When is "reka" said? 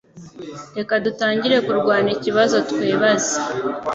0.77-0.93